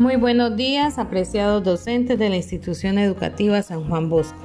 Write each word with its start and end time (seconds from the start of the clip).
Muy 0.00 0.16
buenos 0.16 0.56
días, 0.56 0.98
apreciados 0.98 1.62
docentes 1.62 2.18
de 2.18 2.30
la 2.30 2.36
institución 2.36 2.96
educativa 2.96 3.60
San 3.60 3.86
Juan 3.86 4.08
Bosco. 4.08 4.38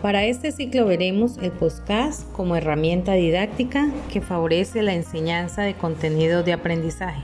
Para 0.00 0.26
este 0.26 0.52
ciclo 0.52 0.86
veremos 0.86 1.38
el 1.38 1.50
podcast 1.50 2.30
como 2.30 2.54
herramienta 2.54 3.14
didáctica 3.14 3.90
que 4.12 4.20
favorece 4.20 4.84
la 4.84 4.94
enseñanza 4.94 5.62
de 5.62 5.74
contenidos 5.74 6.44
de 6.44 6.52
aprendizaje 6.52 7.20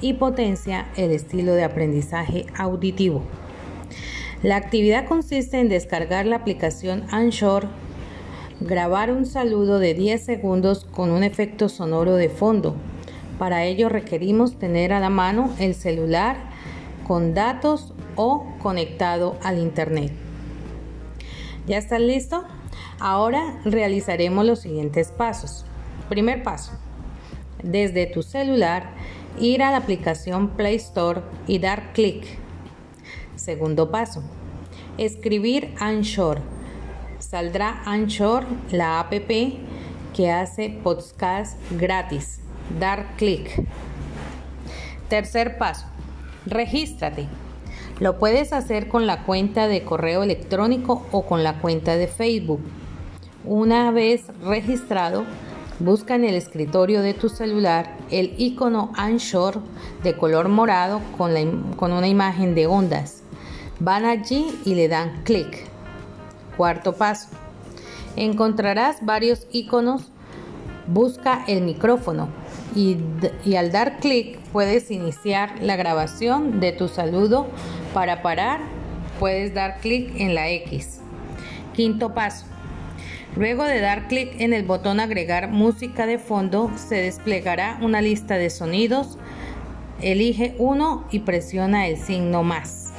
y 0.00 0.14
potencia 0.14 0.88
el 0.96 1.12
estilo 1.12 1.52
de 1.52 1.62
aprendizaje 1.62 2.46
auditivo. 2.58 3.22
La 4.42 4.56
actividad 4.56 5.06
consiste 5.06 5.60
en 5.60 5.68
descargar 5.68 6.26
la 6.26 6.34
aplicación 6.34 7.04
Anshore, 7.12 7.68
grabar 8.58 9.12
un 9.12 9.24
saludo 9.24 9.78
de 9.78 9.94
10 9.94 10.20
segundos 10.20 10.84
con 10.84 11.12
un 11.12 11.22
efecto 11.22 11.68
sonoro 11.68 12.16
de 12.16 12.28
fondo 12.28 12.74
para 13.40 13.64
ello 13.64 13.88
requerimos 13.88 14.58
tener 14.58 14.92
a 14.92 15.00
la 15.00 15.08
mano 15.08 15.50
el 15.58 15.74
celular 15.74 16.36
con 17.08 17.32
datos 17.32 17.94
o 18.14 18.44
conectado 18.62 19.38
al 19.42 19.58
Internet. 19.58 20.12
¿Ya 21.66 21.78
estás 21.78 22.02
listo? 22.02 22.44
Ahora 22.98 23.58
realizaremos 23.64 24.44
los 24.44 24.58
siguientes 24.58 25.10
pasos. 25.10 25.64
Primer 26.10 26.42
paso. 26.42 26.72
Desde 27.62 28.04
tu 28.04 28.22
celular, 28.22 28.90
ir 29.38 29.62
a 29.62 29.70
la 29.70 29.78
aplicación 29.78 30.50
Play 30.50 30.76
Store 30.76 31.22
y 31.46 31.60
dar 31.60 31.94
clic. 31.94 32.26
Segundo 33.36 33.90
paso. 33.90 34.22
Escribir 34.98 35.74
Anshore. 35.80 36.42
Saldrá 37.20 37.80
Anshore, 37.86 38.46
la 38.70 39.00
app 39.00 39.14
que 40.12 40.30
hace 40.30 40.78
podcast 40.82 41.56
gratis 41.70 42.40
dar 42.78 43.16
clic. 43.16 43.64
Tercer 45.08 45.58
paso, 45.58 45.86
regístrate. 46.46 47.26
Lo 47.98 48.18
puedes 48.18 48.52
hacer 48.52 48.88
con 48.88 49.06
la 49.06 49.24
cuenta 49.24 49.68
de 49.68 49.84
correo 49.84 50.22
electrónico 50.22 51.06
o 51.10 51.26
con 51.26 51.42
la 51.42 51.58
cuenta 51.60 51.96
de 51.96 52.06
Facebook. 52.06 52.60
Una 53.44 53.90
vez 53.90 54.26
registrado, 54.42 55.24
busca 55.80 56.14
en 56.14 56.24
el 56.24 56.34
escritorio 56.34 57.02
de 57.02 57.14
tu 57.14 57.28
celular 57.28 57.96
el 58.10 58.34
icono 58.38 58.92
Anshore 58.96 59.60
de 60.02 60.16
color 60.16 60.48
morado 60.48 61.00
con, 61.18 61.32
con 61.76 61.92
una 61.92 62.08
imagen 62.08 62.54
de 62.54 62.66
ondas. 62.66 63.22
Van 63.80 64.04
allí 64.04 64.58
y 64.64 64.74
le 64.74 64.88
dan 64.88 65.22
clic. 65.24 65.66
Cuarto 66.56 66.94
paso. 66.94 67.28
Encontrarás 68.16 69.04
varios 69.04 69.46
iconos. 69.52 70.10
Busca 70.86 71.44
el 71.46 71.62
micrófono 71.62 72.28
y, 72.74 72.96
al 73.56 73.72
dar 73.72 73.98
clic 73.98 74.38
puedes 74.52 74.90
iniciar 74.90 75.54
la 75.60 75.76
grabación 75.76 76.60
de 76.60 76.72
tu 76.72 76.88
saludo. 76.88 77.46
Para 77.94 78.22
parar 78.22 78.60
puedes 79.18 79.54
dar 79.54 79.80
clic 79.80 80.12
en 80.16 80.34
la 80.34 80.48
X. 80.50 81.00
Quinto 81.74 82.14
paso. 82.14 82.46
Luego 83.36 83.64
de 83.64 83.80
dar 83.80 84.08
clic 84.08 84.40
en 84.40 84.52
el 84.52 84.64
botón 84.64 84.98
agregar 84.98 85.48
música 85.48 86.06
de 86.06 86.18
fondo 86.18 86.70
se 86.76 86.96
desplegará 86.96 87.78
una 87.80 88.00
lista 88.00 88.36
de 88.36 88.50
sonidos. 88.50 89.18
Elige 90.00 90.54
uno 90.58 91.06
y 91.10 91.20
presiona 91.20 91.86
el 91.86 91.96
signo 91.96 92.42
más. 92.42 92.92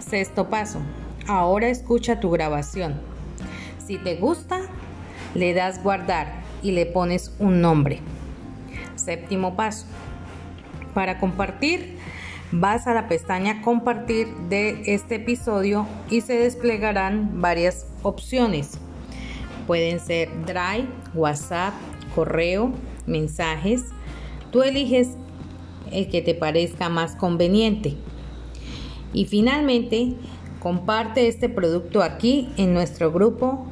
Sexto 0.00 0.48
paso. 0.48 0.80
Ahora 1.28 1.68
escucha 1.68 2.18
tu 2.18 2.30
grabación. 2.30 3.00
Si 3.86 3.98
te 3.98 4.16
gusta, 4.16 4.60
le 5.34 5.54
das 5.54 5.82
guardar 5.82 6.47
y 6.62 6.72
le 6.72 6.86
pones 6.86 7.34
un 7.38 7.60
nombre. 7.60 8.00
Séptimo 8.96 9.56
paso. 9.56 9.86
Para 10.94 11.18
compartir, 11.18 11.96
vas 12.50 12.86
a 12.86 12.94
la 12.94 13.08
pestaña 13.08 13.62
compartir 13.62 14.28
de 14.48 14.82
este 14.86 15.16
episodio 15.16 15.86
y 16.10 16.22
se 16.22 16.34
desplegarán 16.38 17.40
varias 17.40 17.86
opciones. 18.02 18.78
Pueden 19.66 20.00
ser 20.00 20.30
Drive, 20.46 20.88
WhatsApp, 21.14 21.74
correo, 22.14 22.72
mensajes. 23.06 23.84
Tú 24.50 24.62
eliges 24.62 25.10
el 25.92 26.08
que 26.08 26.22
te 26.22 26.34
parezca 26.34 26.88
más 26.88 27.16
conveniente. 27.16 27.96
Y 29.12 29.26
finalmente, 29.26 30.14
comparte 30.60 31.28
este 31.28 31.48
producto 31.48 32.02
aquí 32.02 32.50
en 32.56 32.74
nuestro 32.74 33.12
grupo, 33.12 33.66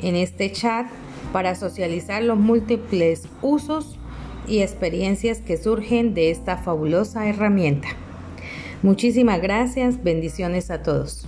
en 0.00 0.16
este 0.16 0.50
chat, 0.52 0.86
para 1.32 1.54
socializar 1.54 2.22
los 2.22 2.38
múltiples 2.38 3.28
usos 3.40 3.98
y 4.46 4.60
experiencias 4.60 5.40
que 5.40 5.56
surgen 5.56 6.14
de 6.14 6.30
esta 6.30 6.58
fabulosa 6.58 7.28
herramienta. 7.28 7.88
Muchísimas 8.82 9.40
gracias, 9.40 10.02
bendiciones 10.02 10.70
a 10.70 10.82
todos. 10.82 11.26